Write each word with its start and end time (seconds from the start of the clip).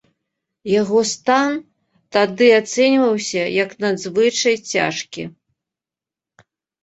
Яго 0.81 0.99
стан 1.09 1.51
тады 2.15 2.47
ацэньваўся 2.61 3.43
як 3.63 3.75
надзвычай 3.85 4.55
цяжкі. 4.71 5.23